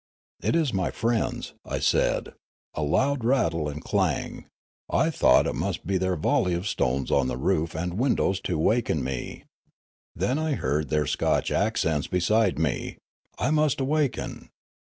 [0.49, 2.33] "It is my friends," I said;
[2.73, 4.47] a loud rattle and clang,
[4.89, 9.03] I thought, must be their volley of stones on the roof and windows to waken
[9.03, 9.43] me.
[10.15, 12.97] Then I heard their Scotch accents beside me.
[13.37, 14.49] I must awaken.